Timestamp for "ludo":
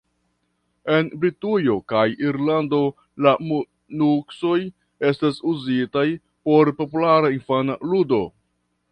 7.93-8.21